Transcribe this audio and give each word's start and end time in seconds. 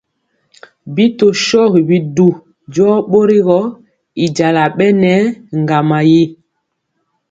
Bi 0.93 1.05
tɔ 1.17 1.27
shogi 1.45 1.81
bidu 1.89 2.27
jɔɔ 2.73 2.95
bori 3.11 3.37
gɔ, 3.47 3.59
y 4.23 4.25
jala 4.35 4.63
bɛ 4.77 4.85
nɛ 5.01 5.11
ŋgama 5.61 5.97
ri. 6.05 6.21